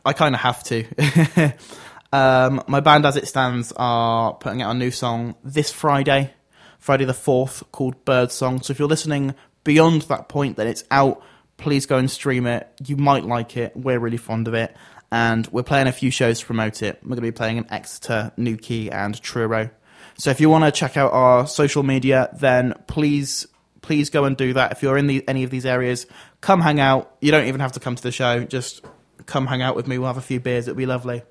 I 0.05 0.13
kind 0.13 0.35
of 0.35 0.41
have 0.41 0.63
to. 0.65 1.53
um, 2.13 2.63
my 2.67 2.81
band, 2.81 3.07
as 3.07 3.17
it 3.17 3.29
stands, 3.29 3.73
are 3.77 4.35
putting 4.35 4.63
out 4.63 4.75
a 4.75 4.79
new 4.79 4.91
song 4.91 5.35
this 5.45 5.71
Friday, 5.71 6.33
Friday 6.79 7.05
the 7.05 7.13
4th, 7.13 7.63
called 7.73 8.05
Bird 8.05 8.33
Song. 8.33 8.63
So 8.63 8.73
if 8.73 8.79
you're 8.79 8.89
listening 8.89 9.35
beyond 9.65 10.03
that 10.03 10.29
point, 10.29 10.57
then 10.57 10.67
it's 10.67 10.85
out. 10.91 11.23
Please 11.57 11.87
go 11.87 11.97
and 11.97 12.11
stream 12.11 12.47
it. 12.47 12.69
You 12.85 12.97
might 12.97 13.25
like 13.25 13.57
it. 13.57 13.77
We're 13.77 13.99
really 13.99 14.17
fond 14.17 14.49
of 14.49 14.55
it. 14.55 14.77
And 15.11 15.47
we're 15.49 15.63
playing 15.63 15.87
a 15.87 15.93
few 15.93 16.11
shows 16.11 16.41
to 16.41 16.47
promote 16.47 16.83
it. 16.83 16.99
We're 17.03 17.11
going 17.11 17.17
to 17.17 17.23
be 17.23 17.33
playing 17.33 17.59
in 17.59 17.73
Exeter, 17.73 18.33
Newquay, 18.37 18.89
and 18.91 19.21
Truro. 19.23 19.71
So 20.19 20.31
if 20.31 20.41
you 20.41 20.51
want 20.51 20.65
to 20.65 20.71
check 20.71 20.97
out 20.97 21.13
our 21.13 21.47
social 21.47 21.83
media, 21.83 22.31
then 22.39 22.75
please 22.87 23.47
please 23.83 24.11
go 24.11 24.25
and 24.25 24.37
do 24.37 24.53
that. 24.53 24.73
If 24.73 24.83
you're 24.83 24.99
in 24.99 25.07
the, 25.07 25.27
any 25.29 25.45
of 25.45 25.51
these 25.51 25.65
areas, 25.65 26.07
come 26.41 26.61
hang 26.61 26.81
out. 26.81 27.15
You 27.21 27.31
don't 27.31 27.47
even 27.47 27.61
have 27.61 27.73
to 27.73 27.81
come 27.81 27.95
to 27.95 28.03
the 28.03 28.11
show. 28.11 28.43
Just 28.43 28.85
come 29.27 29.47
hang 29.47 29.63
out 29.63 29.77
with 29.77 29.87
me. 29.87 29.99
We'll 29.99 30.07
have 30.07 30.17
a 30.17 30.23
few 30.23 30.41
beers. 30.41 30.67
It'll 30.67 30.77
be 30.77 30.87
lovely. 30.87 31.23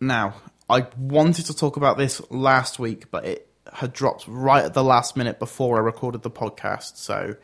Now, 0.00 0.34
I 0.68 0.86
wanted 0.96 1.46
to 1.46 1.56
talk 1.56 1.76
about 1.76 1.98
this 1.98 2.20
last 2.30 2.78
week, 2.78 3.10
but 3.10 3.24
it 3.24 3.48
had 3.72 3.92
dropped 3.92 4.24
right 4.26 4.64
at 4.64 4.74
the 4.74 4.82
last 4.82 5.16
minute 5.16 5.38
before 5.38 5.76
I 5.76 5.80
recorded 5.80 6.22
the 6.22 6.30
podcast, 6.30 6.96
so 6.96 7.36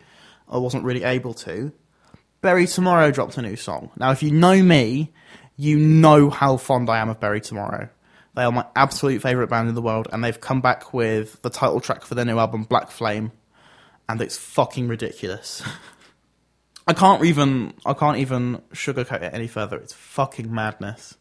I 0.48 0.58
wasn't 0.58 0.84
really 0.84 1.04
able 1.04 1.34
to. 1.34 1.72
Bury 2.40 2.66
Tomorrow 2.66 3.10
dropped 3.10 3.36
a 3.38 3.42
new 3.42 3.56
song. 3.56 3.90
Now, 3.96 4.10
if 4.10 4.22
you 4.22 4.30
know 4.30 4.62
me, 4.62 5.12
you 5.56 5.78
know 5.78 6.30
how 6.30 6.56
fond 6.56 6.88
I 6.88 6.98
am 6.98 7.08
of 7.08 7.20
Bury 7.20 7.40
Tomorrow. 7.40 7.88
They 8.34 8.42
are 8.44 8.52
my 8.52 8.66
absolute 8.76 9.20
favourite 9.22 9.50
band 9.50 9.68
in 9.68 9.74
the 9.74 9.82
world, 9.82 10.08
and 10.12 10.22
they've 10.22 10.40
come 10.40 10.60
back 10.60 10.94
with 10.94 11.42
the 11.42 11.50
title 11.50 11.80
track 11.80 12.04
for 12.04 12.14
their 12.14 12.24
new 12.24 12.38
album, 12.38 12.62
Black 12.62 12.90
Flame, 12.90 13.32
and 14.08 14.20
it's 14.20 14.36
fucking 14.36 14.88
ridiculous. 14.88 15.62
I 16.88 16.94
can't 16.94 17.22
even 17.22 17.74
I 17.84 17.92
can't 17.92 18.16
even 18.16 18.62
sugarcoat 18.72 19.22
it 19.22 19.34
any 19.34 19.46
further. 19.46 19.76
It's 19.76 19.92
fucking 19.92 20.52
madness. 20.52 21.18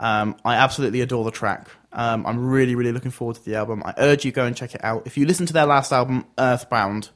Um, 0.00 0.36
I 0.44 0.56
absolutely 0.56 1.00
adore 1.00 1.24
the 1.24 1.30
track. 1.30 1.68
Um, 1.92 2.26
I'm 2.26 2.44
really 2.44 2.74
really 2.74 2.90
looking 2.90 3.12
forward 3.12 3.36
to 3.36 3.44
the 3.44 3.54
album. 3.54 3.84
I 3.86 3.94
urge 3.98 4.24
you 4.24 4.32
go 4.32 4.44
and 4.44 4.56
check 4.56 4.74
it 4.74 4.82
out. 4.82 5.06
If 5.06 5.16
you 5.16 5.24
listen 5.24 5.46
to 5.46 5.52
their 5.52 5.64
last 5.64 5.92
album, 5.92 6.26
Earthbound, 6.36 7.10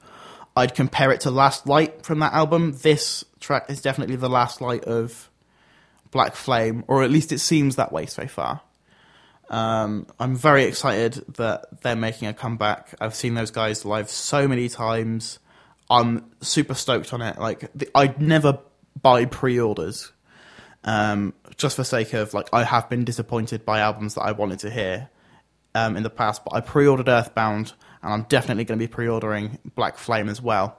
I'd 0.57 0.77
compare 0.77 1.11
it 1.11 1.23
to 1.23 1.33
Last 1.33 1.67
Light 1.67 2.05
from 2.05 2.21
that 2.21 2.33
album. 2.33 2.79
This 2.81 3.25
track 3.41 3.69
is 3.69 3.83
definitely 3.83 4.17
the 4.17 4.31
last 4.31 4.61
light 4.61 4.85
of 4.85 5.29
Black 6.13 6.37
Flame, 6.37 6.85
or 6.87 7.03
at 7.03 7.11
least 7.11 7.33
it 7.33 7.41
seems 7.41 7.75
that 7.75 7.91
way 7.91 8.07
so 8.07 8.29
far. 8.29 8.61
Um, 9.49 10.07
I'm 10.21 10.37
very 10.37 10.63
excited 10.63 11.25
that 11.37 11.83
they're 11.83 11.97
making 11.97 12.29
a 12.29 12.35
comeback. 12.35 12.95
I've 13.01 13.17
seen 13.17 13.35
those 13.35 13.51
guys 13.51 13.85
live 13.85 14.09
so 14.09 14.47
many 14.47 14.69
times. 14.69 15.41
I'm 15.91 16.31
super 16.41 16.75
stoked 16.75 17.13
on 17.13 17.21
it. 17.21 17.39
Like 17.39 17.71
the, 17.75 17.91
I'd 17.95 18.23
never 18.23 18.61
buy 19.03 19.25
pre-orders, 19.25 20.13
um, 20.85 21.35
just 21.57 21.77
for 21.77 21.85
sake 21.85 22.15
of 22.15 22.33
like 22.33 22.49
I 22.53 22.63
have 22.65 22.89
been 22.89 23.05
disappointed 23.05 23.67
by 23.67 23.81
albums 23.81 24.15
that 24.15 24.23
I 24.23 24.33
wanted 24.33 24.61
to 24.61 24.71
hear 24.71 25.11
um, 25.75 25.97
in 25.97 26.05
the 26.05 26.11
past. 26.11 26.45
But 26.45 26.55
I 26.55 26.61
pre-ordered 26.61 27.09
Earthbound, 27.09 27.73
and 28.03 28.13
I'm 28.13 28.23
definitely 28.25 28.65
going 28.65 28.79
to 28.79 28.83
be 28.83 28.91
pre-ordering 28.91 29.59
Black 29.75 29.99
Flame 29.99 30.29
as 30.29 30.41
well. 30.41 30.79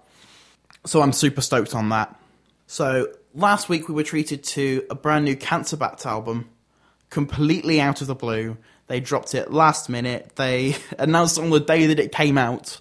So 0.86 1.02
I'm 1.02 1.12
super 1.12 1.42
stoked 1.42 1.76
on 1.76 1.90
that. 1.90 2.18
So 2.66 3.08
last 3.36 3.70
week 3.70 3.90
we 3.90 3.94
were 3.94 4.04
treated 4.04 4.44
to 4.46 4.86
a 4.90 4.96
brand 4.96 5.26
new 5.26 5.36
Cancer 5.36 5.78
Bats 5.78 6.06
album 6.06 6.50
completely 7.10 7.82
out 7.82 8.02
of 8.02 8.08
the 8.08 8.16
blue. 8.16 8.58
They 8.88 9.00
dropped 9.00 9.36
it 9.36 9.52
last 9.52 9.90
minute. 9.90 10.36
They 10.38 10.76
announced 10.98 11.38
on 11.38 11.50
the 11.50 11.60
day 11.60 11.88
that 11.88 12.00
it 12.00 12.12
came 12.12 12.38
out. 12.38 12.80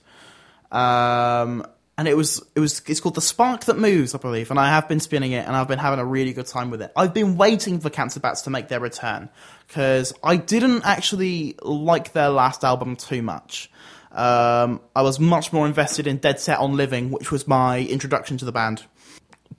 Um, 0.70 1.66
and 1.98 2.08
it 2.08 2.16
was 2.16 2.42
it 2.54 2.60
was 2.60 2.82
it's 2.86 3.00
called 3.00 3.14
the 3.14 3.20
Spark 3.20 3.64
That 3.66 3.78
Moves, 3.78 4.14
I 4.14 4.18
believe, 4.18 4.50
and 4.50 4.58
I 4.58 4.68
have 4.68 4.88
been 4.88 5.00
spinning 5.00 5.32
it, 5.32 5.46
and 5.46 5.54
I've 5.54 5.68
been 5.68 5.78
having 5.78 5.98
a 5.98 6.04
really 6.04 6.32
good 6.32 6.46
time 6.46 6.70
with 6.70 6.82
it. 6.82 6.92
I've 6.96 7.12
been 7.12 7.36
waiting 7.36 7.80
for 7.80 7.90
Cancer 7.90 8.20
Bats 8.20 8.42
to 8.42 8.50
make 8.50 8.68
their 8.68 8.80
return 8.80 9.28
because 9.66 10.12
I 10.22 10.36
didn't 10.36 10.82
actually 10.84 11.56
like 11.62 12.12
their 12.12 12.30
last 12.30 12.64
album 12.64 12.96
too 12.96 13.22
much. 13.22 13.70
Um, 14.12 14.80
I 14.96 15.02
was 15.02 15.20
much 15.20 15.52
more 15.52 15.66
invested 15.66 16.06
in 16.06 16.16
Dead 16.16 16.40
Set 16.40 16.58
on 16.58 16.76
Living, 16.76 17.10
which 17.10 17.30
was 17.30 17.46
my 17.46 17.80
introduction 17.80 18.38
to 18.38 18.44
the 18.44 18.52
band. 18.52 18.84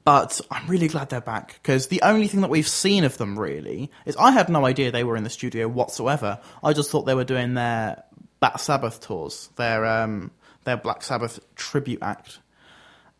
But 0.03 0.41
I'm 0.49 0.67
really 0.67 0.87
glad 0.87 1.09
they're 1.09 1.21
back 1.21 1.59
because 1.61 1.87
the 1.87 2.01
only 2.01 2.27
thing 2.27 2.41
that 2.41 2.49
we've 2.49 2.67
seen 2.67 3.03
of 3.03 3.17
them 3.17 3.37
really 3.37 3.91
is 4.05 4.17
I 4.17 4.31
had 4.31 4.49
no 4.49 4.65
idea 4.65 4.91
they 4.91 5.03
were 5.03 5.15
in 5.15 5.23
the 5.23 5.29
studio 5.29 5.67
whatsoever. 5.67 6.39
I 6.63 6.73
just 6.73 6.89
thought 6.89 7.03
they 7.03 7.13
were 7.13 7.23
doing 7.23 7.53
their 7.53 8.03
Bat 8.39 8.59
Sabbath 8.59 9.01
tours, 9.01 9.49
their 9.57 9.85
um, 9.85 10.31
their 10.63 10.77
Black 10.77 11.03
Sabbath 11.03 11.39
tribute 11.55 12.01
act. 12.01 12.39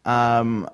Um, 0.06 0.70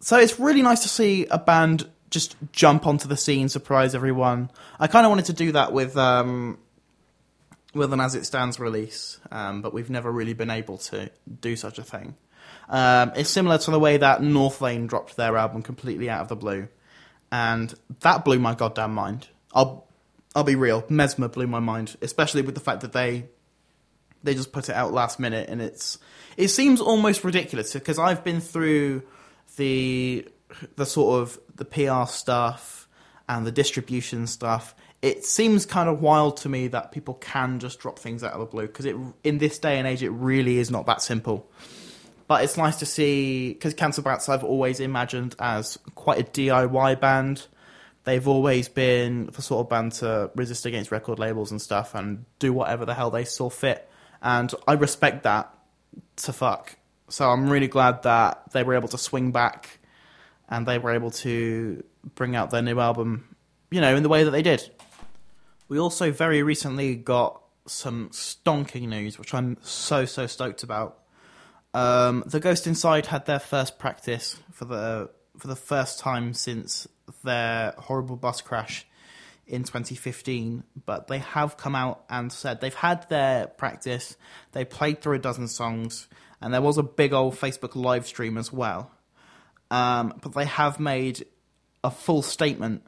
so 0.00 0.18
it's 0.18 0.38
really 0.38 0.62
nice 0.62 0.80
to 0.80 0.88
see 0.88 1.26
a 1.26 1.38
band 1.38 1.88
just 2.10 2.36
jump 2.52 2.86
onto 2.86 3.08
the 3.08 3.16
scene, 3.16 3.48
surprise 3.48 3.94
everyone. 3.94 4.50
I 4.78 4.86
kind 4.86 5.04
of 5.04 5.10
wanted 5.10 5.26
to 5.26 5.32
do 5.32 5.52
that 5.52 5.72
with 5.72 5.96
um, 5.96 6.58
with 7.74 7.92
an 7.92 8.00
As 8.00 8.14
It 8.14 8.24
Stands 8.24 8.60
release, 8.60 9.18
um, 9.32 9.62
but 9.62 9.74
we've 9.74 9.90
never 9.90 10.10
really 10.10 10.32
been 10.32 10.50
able 10.50 10.78
to 10.78 11.10
do 11.40 11.56
such 11.56 11.78
a 11.78 11.82
thing. 11.82 12.14
Um, 12.68 13.12
it's 13.16 13.30
similar 13.30 13.58
to 13.58 13.70
the 13.70 13.80
way 13.80 13.96
that 13.96 14.20
Northlane 14.20 14.86
dropped 14.86 15.16
their 15.16 15.36
album 15.36 15.62
completely 15.62 16.08
out 16.08 16.20
of 16.20 16.28
the 16.28 16.36
blue, 16.36 16.68
and 17.32 17.74
that 18.00 18.24
blew 18.24 18.38
my 18.38 18.54
goddamn 18.54 18.94
mind. 18.94 19.28
I'll 19.52 19.86
I'll 20.36 20.44
be 20.44 20.56
real, 20.56 20.84
Mesmer 20.88 21.28
blew 21.28 21.46
my 21.46 21.60
mind, 21.60 21.96
especially 22.00 22.42
with 22.42 22.54
the 22.54 22.60
fact 22.60 22.80
that 22.82 22.92
they 22.92 23.26
they 24.24 24.34
just 24.34 24.52
put 24.52 24.68
it 24.68 24.74
out 24.74 24.92
last 24.92 25.20
minute, 25.20 25.48
and 25.48 25.62
it's 25.62 25.98
it 26.36 26.48
seems 26.48 26.80
almost 26.80 27.22
ridiculous 27.22 27.72
because 27.72 27.98
I've 27.98 28.24
been 28.24 28.40
through 28.40 29.02
the 29.56 30.26
the 30.76 30.86
sort 30.86 31.20
of 31.20 31.38
the 31.54 31.64
PR 31.64 32.10
stuff 32.10 32.88
and 33.28 33.46
the 33.46 33.52
distribution 33.52 34.26
stuff. 34.26 34.74
It 35.02 35.24
seems 35.24 35.66
kind 35.66 35.88
of 35.88 36.00
wild 36.00 36.38
to 36.38 36.48
me 36.48 36.68
that 36.68 36.90
people 36.90 37.14
can 37.14 37.60
just 37.60 37.78
drop 37.78 37.98
things 37.98 38.24
out 38.24 38.32
of 38.32 38.40
the 38.40 38.46
blue 38.46 38.66
because 38.66 38.86
it 38.86 38.96
in 39.22 39.38
this 39.38 39.58
day 39.58 39.78
and 39.78 39.86
age 39.86 40.02
it 40.02 40.10
really 40.10 40.58
is 40.58 40.70
not 40.70 40.86
that 40.86 41.02
simple. 41.02 41.48
But 42.26 42.42
it's 42.42 42.56
nice 42.56 42.76
to 42.76 42.86
see 42.86 43.52
because 43.52 43.74
Cancer 43.74 44.00
Bats 44.00 44.28
I've 44.28 44.44
always 44.44 44.80
imagined 44.80 45.36
as 45.38 45.78
quite 45.94 46.20
a 46.20 46.24
DIY 46.24 47.00
band. 47.00 47.46
They've 48.04 48.26
always 48.26 48.68
been 48.68 49.26
the 49.26 49.42
sort 49.42 49.60
of 49.64 49.70
band 49.70 49.92
to 49.92 50.30
resist 50.34 50.66
against 50.66 50.90
record 50.90 51.18
labels 51.18 51.50
and 51.50 51.60
stuff 51.60 51.94
and 51.94 52.24
do 52.38 52.52
whatever 52.52 52.84
the 52.84 52.94
hell 52.94 53.10
they 53.10 53.24
saw 53.24 53.48
fit. 53.48 53.88
And 54.24 54.52
I 54.66 54.72
respect 54.72 55.22
that 55.24 55.54
to 56.16 56.32
fuck. 56.32 56.76
So 57.08 57.30
I'm 57.30 57.50
really 57.50 57.68
glad 57.68 58.02
that 58.04 58.50
they 58.52 58.62
were 58.62 58.74
able 58.74 58.88
to 58.88 58.98
swing 58.98 59.30
back 59.30 59.78
and 60.48 60.66
they 60.66 60.78
were 60.78 60.92
able 60.92 61.10
to 61.10 61.84
bring 62.14 62.34
out 62.34 62.50
their 62.50 62.62
new 62.62 62.80
album, 62.80 63.36
you 63.70 63.82
know, 63.82 63.94
in 63.94 64.02
the 64.02 64.08
way 64.08 64.24
that 64.24 64.30
they 64.30 64.42
did. 64.42 64.68
We 65.68 65.78
also 65.78 66.10
very 66.10 66.42
recently 66.42 66.96
got 66.96 67.42
some 67.66 68.08
stonking 68.10 68.88
news, 68.88 69.18
which 69.18 69.34
I'm 69.34 69.58
so, 69.60 70.06
so 70.06 70.26
stoked 70.26 70.62
about. 70.62 70.98
Um, 71.74 72.24
the 72.26 72.40
Ghost 72.40 72.66
Inside 72.66 73.06
had 73.06 73.26
their 73.26 73.38
first 73.38 73.78
practice 73.78 74.38
for 74.52 74.64
the 74.64 75.10
for 75.38 75.48
the 75.48 75.56
first 75.56 75.98
time 75.98 76.32
since 76.32 76.86
their 77.24 77.74
horrible 77.76 78.14
bus 78.14 78.40
crash 78.40 78.86
in 79.46 79.62
2015, 79.62 80.64
but 80.86 81.06
they 81.08 81.18
have 81.18 81.56
come 81.56 81.74
out 81.74 82.04
and 82.08 82.32
said 82.32 82.60
they've 82.60 82.74
had 82.74 83.08
their 83.08 83.46
practice. 83.46 84.16
They 84.52 84.64
played 84.64 85.02
through 85.02 85.16
a 85.16 85.20
dozen 85.20 85.48
songs, 85.48 86.08
and 86.40 86.52
there 86.52 86.62
was 86.62 86.78
a 86.78 86.82
big 86.82 87.12
old 87.12 87.34
Facebook 87.34 87.74
live 87.74 88.06
stream 88.06 88.38
as 88.38 88.52
well. 88.52 88.90
Um, 89.70 90.14
but 90.22 90.34
they 90.34 90.46
have 90.46 90.80
made 90.80 91.26
a 91.82 91.90
full 91.90 92.22
statement, 92.22 92.86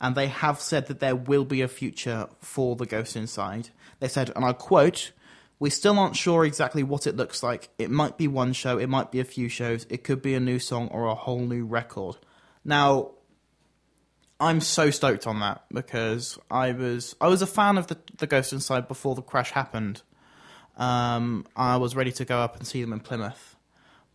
and 0.00 0.14
they 0.14 0.28
have 0.28 0.60
said 0.60 0.86
that 0.88 1.00
there 1.00 1.16
will 1.16 1.44
be 1.44 1.62
a 1.62 1.68
future 1.68 2.28
for 2.40 2.76
the 2.76 2.86
Ghost 2.86 3.16
Inside. 3.16 3.70
They 4.00 4.08
said, 4.08 4.30
and 4.34 4.44
I 4.44 4.52
quote. 4.52 5.12
We 5.60 5.70
still 5.70 5.98
aren't 6.00 6.16
sure 6.16 6.44
exactly 6.44 6.82
what 6.82 7.06
it 7.06 7.16
looks 7.16 7.42
like. 7.42 7.68
It 7.78 7.88
might 7.88 8.18
be 8.18 8.26
one 8.26 8.52
show, 8.52 8.76
it 8.76 8.88
might 8.88 9.12
be 9.12 9.20
a 9.20 9.24
few 9.24 9.48
shows, 9.48 9.86
it 9.88 10.02
could 10.02 10.20
be 10.20 10.34
a 10.34 10.40
new 10.40 10.58
song 10.58 10.88
or 10.88 11.06
a 11.06 11.14
whole 11.14 11.46
new 11.46 11.64
record. 11.64 12.16
Now, 12.64 13.12
I'm 14.40 14.60
so 14.60 14.90
stoked 14.90 15.26
on 15.26 15.40
that 15.40 15.64
because 15.72 16.38
I 16.50 16.72
was 16.72 17.14
I 17.20 17.28
was 17.28 17.42
a 17.42 17.46
fan 17.46 17.78
of 17.78 17.86
the 17.86 17.98
the 18.18 18.26
Ghost 18.26 18.52
Inside 18.52 18.88
before 18.88 19.14
the 19.14 19.22
crash 19.22 19.52
happened. 19.52 20.02
Um, 20.76 21.46
I 21.54 21.76
was 21.76 21.94
ready 21.94 22.10
to 22.12 22.24
go 22.24 22.38
up 22.38 22.56
and 22.56 22.66
see 22.66 22.80
them 22.80 22.92
in 22.92 23.00
Plymouth, 23.00 23.56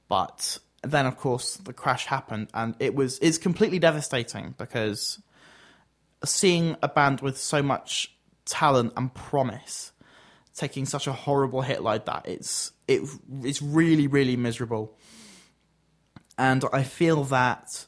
but 0.09 0.59
then 0.83 1.05
of 1.05 1.17
course 1.17 1.55
the 1.55 1.73
crash 1.73 2.05
happened, 2.05 2.49
and 2.53 2.75
it 2.79 2.95
was 2.95 3.17
it's 3.19 3.37
completely 3.37 3.79
devastating 3.79 4.55
because 4.57 5.21
seeing 6.25 6.75
a 6.83 6.89
band 6.89 7.21
with 7.21 7.37
so 7.37 7.63
much 7.63 8.13
talent 8.45 8.93
and 8.97 9.13
promise 9.13 9.93
taking 10.53 10.85
such 10.85 11.07
a 11.07 11.13
horrible 11.13 11.61
hit 11.61 11.81
like 11.81 12.05
that, 12.05 12.27
it's 12.27 12.73
it 12.89 13.01
it's 13.41 13.61
really 13.61 14.07
really 14.07 14.35
miserable, 14.35 14.97
and 16.37 16.65
I 16.73 16.83
feel 16.83 17.23
that 17.25 17.85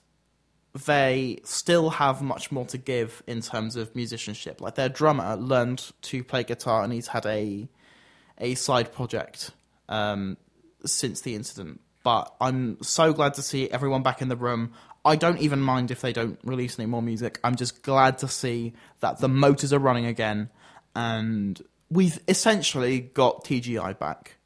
they 0.74 1.40
still 1.44 1.90
have 1.90 2.22
much 2.22 2.51
more 2.51 2.66
to 2.66 2.78
give 2.78 3.24
in 3.28 3.42
terms 3.42 3.75
of 3.75 3.94
musicianship. 3.96 4.62
Like 4.62 4.75
their 4.75 4.90
drummer 4.90 5.36
learned 5.36 5.92
to 6.04 6.24
play 6.24 6.44
guitar, 6.44 6.84
and 6.84 6.94
he's 6.94 7.08
had 7.08 7.25
a 7.25 7.68
a 8.38 8.56
side 8.56 8.92
project 8.94 9.51
um, 9.90 10.38
since 10.86 11.22
the 11.22 11.36
incident. 11.36 11.82
But 12.04 12.34
I'm 12.42 12.82
so 12.82 13.13
glad 13.13 13.36
to 13.36 13.42
see 13.42 13.70
everyone 13.70 14.01
back 14.01 14.22
in 14.22 14.30
the 14.30 14.36
room. 14.36 14.74
I 15.04 15.16
don't 15.16 15.40
even 15.40 15.62
mind 15.62 15.92
if 15.92 16.01
they 16.01 16.13
don't 16.13 16.40
release 16.44 16.80
any 16.80 16.88
more 16.88 17.01
music. 17.01 17.40
I'm 17.44 17.56
just 17.56 17.84
glad 17.84 18.20
to 18.20 18.28
see 18.28 18.74
that 19.00 19.20
the 19.20 19.28
motors 19.28 19.74
are 19.74 19.80
running 19.80 20.06
again, 20.06 20.50
and 20.96 21.62
we've 21.90 22.20
essentially 22.28 23.00
got 23.00 23.44
TGI 23.44 24.00
back, 24.00 24.38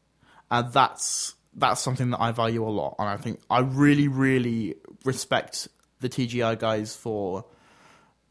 and 0.49 0.73
that's 0.73 1.35
that's 1.55 1.81
something 1.81 2.09
that 2.09 2.19
I 2.19 2.31
value 2.31 2.67
a 2.67 2.69
lot. 2.69 2.95
And 2.99 3.07
I 3.07 3.17
think 3.17 3.39
I 3.49 3.59
really, 3.59 4.07
really 4.07 4.75
respect 5.03 5.67
the 6.05 6.27
TGI 6.27 6.59
guys 6.59 6.95
for 6.95 7.45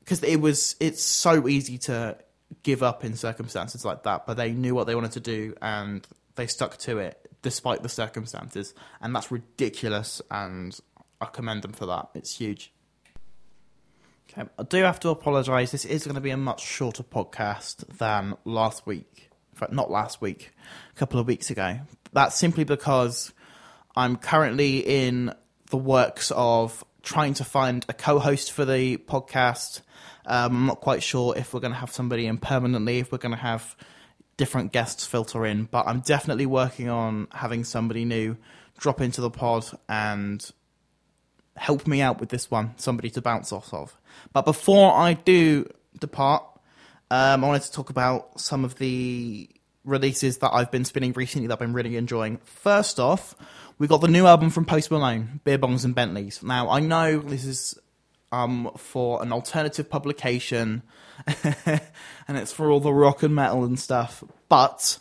because 0.01 0.23
it 0.23 0.37
was 0.37 0.77
it's 0.81 1.03
so 1.03 1.49
easy 1.49 1.79
to 1.79 2.17
give 2.63 2.83
up 2.83 3.05
in 3.05 3.17
circumstances 3.17 3.85
like 3.85 4.05
that, 4.05 4.27
but 4.27 4.37
they 4.37 4.53
knew 4.53 4.75
what 4.75 4.87
they 4.87 4.95
wanted 4.95 5.13
to 5.13 5.21
do 5.21 5.55
and 5.61 6.07
they 6.37 6.47
stuck 6.47 6.77
to 6.79 6.99
it 6.99 7.31
despite 7.43 7.83
the 7.83 7.89
circumstances, 7.89 8.75
and 9.01 9.15
that's 9.15 9.31
ridiculous. 9.31 10.23
And 10.31 10.79
I 11.21 11.27
commend 11.27 11.63
them 11.63 11.73
for 11.73 11.87
that. 11.87 12.09
It's 12.15 12.37
huge. 12.37 12.73
Okay, 14.31 14.49
I 14.59 14.63
do 14.63 14.83
have 14.83 15.01
to 15.01 15.11
apologise. 15.11 15.71
This 15.71 15.85
is 15.85 16.05
going 16.05 16.15
to 16.15 16.21
be 16.21 16.31
a 16.31 16.37
much 16.37 16.65
shorter 16.65 17.03
podcast 17.03 17.99
than 17.99 18.37
last 18.45 18.87
week. 18.87 19.31
In 19.53 19.59
fact, 19.59 19.73
not 19.73 19.91
last 19.91 20.21
week, 20.21 20.53
a 20.95 20.99
couple 20.99 21.21
of 21.21 21.27
weeks 21.27 21.51
ago. 21.51 21.81
That's 22.13 22.37
simply 22.37 22.65
because 22.65 23.33
I'm 23.95 24.17
currently 24.17 24.79
in 24.79 25.33
the 25.71 25.77
works 25.77 26.33
of 26.35 26.85
trying 27.05 27.35
to 27.35 27.45
find 27.45 27.85
a 27.89 27.93
co-host 27.93 28.51
for 28.51 28.65
the 28.65 28.97
podcast. 28.97 29.83
Um, 30.27 30.57
I'm 30.57 30.67
not 30.67 30.81
quite 30.81 31.03
sure 31.03 31.37
if 31.37 31.53
we're 31.53 31.61
going 31.61 31.73
to 31.73 31.79
have 31.79 31.93
somebody 31.93 32.27
in 32.27 32.39
permanently, 32.39 32.99
if 32.99 33.13
we're 33.13 33.19
going 33.19 33.35
to 33.35 33.41
have 33.41 33.77
different 34.37 34.73
guests 34.73 35.07
filter 35.07 35.47
in, 35.47 35.65
but 35.65 35.87
I'm 35.87 36.01
definitely 36.01 36.47
working 36.47 36.89
on 36.89 37.29
having 37.31 37.63
somebody 37.65 38.05
new 38.05 38.37
drop 38.79 39.01
into 39.01 39.21
the 39.21 39.31
pod 39.31 39.67
and 39.89 40.51
help 41.57 41.87
me 41.87 42.01
out 42.01 42.19
with 42.19 42.31
this 42.31 42.51
one, 42.51 42.75
somebody 42.77 43.11
to 43.11 43.21
bounce 43.21 43.53
off 43.53 43.73
of. 43.73 43.97
But 44.33 44.45
before 44.45 44.93
I 44.93 45.13
do 45.13 45.69
depart, 46.01 46.43
um, 47.11 47.45
I 47.45 47.47
wanted 47.47 47.63
to 47.63 47.73
talk 47.73 47.91
about 47.91 48.41
some 48.41 48.65
of 48.65 48.77
the 48.77 49.49
releases 49.85 50.39
that 50.39 50.51
I've 50.53 50.71
been 50.71 50.85
spinning 50.85 51.13
recently 51.13 51.47
that 51.49 51.55
I've 51.55 51.59
been 51.61 51.73
really 51.73 51.97
enjoying. 51.97 52.39
First 52.39 52.99
off, 52.99 53.35
we 53.79 53.87
got 53.87 54.01
the 54.01 54.09
new 54.09 54.27
album 54.27 54.51
from 54.51 54.65
Post 54.65 54.91
Malone, 54.91 55.41
Beer 55.45 55.59
Bongs 55.59 55.85
and 55.85 55.95
Bentleys. 55.95 56.43
Now, 56.43 56.71
I 56.71 56.81
know 56.81 57.19
this 57.19 57.45
is 57.45 57.79
um, 58.33 58.71
for 58.77 59.23
an 59.23 59.33
alternative 59.33 59.89
publication, 59.89 60.83
and 61.45 62.37
it's 62.37 62.53
for 62.53 62.71
all 62.71 62.81
the 62.81 62.93
rock 62.93 63.23
and 63.23 63.35
metal 63.35 63.65
and 63.65 63.79
stuff. 63.79 64.25
But 64.49 64.99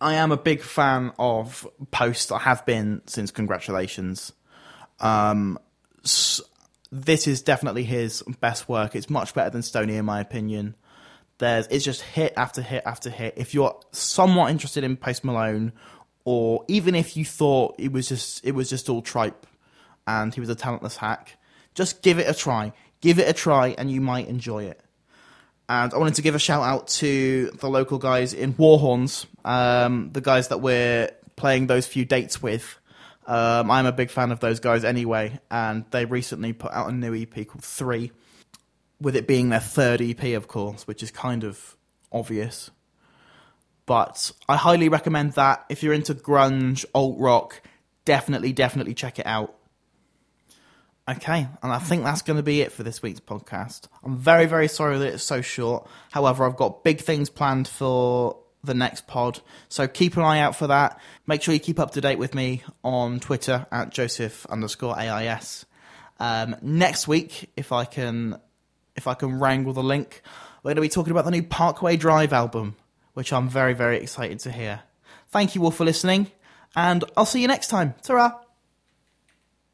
I 0.00 0.14
am 0.14 0.32
a 0.32 0.36
big 0.36 0.62
fan 0.62 1.12
of 1.18 1.66
Post. 1.90 2.32
I 2.32 2.38
have 2.38 2.64
been 2.66 3.02
since 3.06 3.30
Congratulations. 3.30 4.32
Um, 5.00 5.58
this 6.02 7.26
is 7.26 7.42
definitely 7.42 7.84
his 7.84 8.22
best 8.40 8.68
work. 8.68 8.94
It's 8.94 9.08
much 9.08 9.34
better 9.34 9.50
than 9.50 9.62
Stoney, 9.62 9.96
in 9.96 10.04
my 10.04 10.20
opinion. 10.20 10.76
There's 11.42 11.66
it's 11.72 11.84
just 11.84 12.02
hit 12.02 12.34
after 12.36 12.62
hit 12.62 12.84
after 12.86 13.10
hit. 13.10 13.34
If 13.36 13.52
you're 13.52 13.76
somewhat 13.90 14.52
interested 14.52 14.84
in 14.84 14.96
Post 14.96 15.24
Malone, 15.24 15.72
or 16.24 16.64
even 16.68 16.94
if 16.94 17.16
you 17.16 17.24
thought 17.24 17.74
it 17.80 17.90
was 17.90 18.08
just 18.08 18.44
it 18.44 18.52
was 18.52 18.70
just 18.70 18.88
all 18.88 19.02
tripe 19.02 19.44
and 20.06 20.32
he 20.32 20.38
was 20.38 20.48
a 20.50 20.54
talentless 20.54 20.96
hack, 20.96 21.36
just 21.74 22.00
give 22.00 22.20
it 22.20 22.30
a 22.30 22.32
try. 22.32 22.72
Give 23.00 23.18
it 23.18 23.28
a 23.28 23.32
try, 23.32 23.74
and 23.76 23.90
you 23.90 24.00
might 24.00 24.28
enjoy 24.28 24.66
it. 24.66 24.80
And 25.68 25.92
I 25.92 25.98
wanted 25.98 26.14
to 26.14 26.22
give 26.22 26.36
a 26.36 26.38
shout 26.38 26.62
out 26.62 26.86
to 27.02 27.50
the 27.58 27.68
local 27.68 27.98
guys 27.98 28.34
in 28.34 28.54
Warhorns, 28.54 29.26
um, 29.44 30.10
the 30.12 30.20
guys 30.20 30.46
that 30.46 30.60
we're 30.60 31.10
playing 31.34 31.66
those 31.66 31.88
few 31.88 32.04
dates 32.04 32.40
with. 32.40 32.78
Um, 33.26 33.68
I'm 33.68 33.86
a 33.86 33.92
big 33.92 34.10
fan 34.10 34.30
of 34.30 34.38
those 34.38 34.60
guys 34.60 34.84
anyway, 34.84 35.40
and 35.50 35.86
they 35.90 36.04
recently 36.04 36.52
put 36.52 36.70
out 36.70 36.88
a 36.88 36.92
new 36.92 37.20
EP 37.20 37.48
called 37.48 37.64
Three, 37.64 38.12
with 39.02 39.16
it 39.16 39.26
being 39.26 39.48
their 39.48 39.60
third 39.60 40.00
EP, 40.00 40.22
of 40.34 40.48
course, 40.48 40.86
which 40.86 41.02
is 41.02 41.10
kind 41.10 41.44
of 41.44 41.76
obvious. 42.10 42.70
But 43.84 44.30
I 44.48 44.56
highly 44.56 44.88
recommend 44.88 45.32
that 45.32 45.64
if 45.68 45.82
you're 45.82 45.92
into 45.92 46.14
grunge, 46.14 46.84
alt 46.94 47.18
rock, 47.18 47.60
definitely, 48.04 48.52
definitely 48.52 48.94
check 48.94 49.18
it 49.18 49.26
out. 49.26 49.54
Okay, 51.08 51.48
and 51.62 51.72
I 51.72 51.78
think 51.78 52.04
that's 52.04 52.22
going 52.22 52.36
to 52.36 52.44
be 52.44 52.60
it 52.60 52.70
for 52.70 52.84
this 52.84 53.02
week's 53.02 53.18
podcast. 53.18 53.88
I'm 54.04 54.16
very, 54.16 54.46
very 54.46 54.68
sorry 54.68 54.98
that 54.98 55.14
it's 55.14 55.24
so 55.24 55.40
short. 55.40 55.88
However, 56.12 56.46
I've 56.46 56.56
got 56.56 56.84
big 56.84 57.00
things 57.00 57.28
planned 57.28 57.66
for 57.66 58.38
the 58.62 58.74
next 58.74 59.08
pod, 59.08 59.40
so 59.68 59.88
keep 59.88 60.16
an 60.16 60.22
eye 60.22 60.38
out 60.38 60.54
for 60.54 60.68
that. 60.68 61.00
Make 61.26 61.42
sure 61.42 61.54
you 61.54 61.58
keep 61.58 61.80
up 61.80 61.90
to 61.92 62.00
date 62.00 62.18
with 62.18 62.36
me 62.36 62.62
on 62.84 63.18
Twitter 63.18 63.66
at 63.72 63.90
Joseph 63.90 64.46
underscore 64.46 64.96
AIS. 64.96 65.66
Um, 66.20 66.54
next 66.62 67.08
week, 67.08 67.50
if 67.56 67.72
I 67.72 67.84
can, 67.84 68.38
if 68.96 69.06
I 69.06 69.14
can 69.14 69.38
wrangle 69.38 69.72
the 69.72 69.82
link, 69.82 70.22
we're 70.62 70.70
going 70.70 70.76
to 70.76 70.82
be 70.82 70.88
talking 70.88 71.10
about 71.10 71.24
the 71.24 71.30
new 71.30 71.42
Parkway 71.42 71.96
Drive 71.96 72.32
album, 72.32 72.76
which 73.14 73.32
I'm 73.32 73.48
very, 73.48 73.74
very 73.74 73.98
excited 73.98 74.38
to 74.40 74.52
hear. 74.52 74.82
Thank 75.28 75.54
you 75.54 75.64
all 75.64 75.70
for 75.70 75.84
listening, 75.84 76.30
and 76.76 77.04
I'll 77.16 77.26
see 77.26 77.40
you 77.40 77.48
next 77.48 77.68
time. 77.68 77.94
Ta 78.02 78.42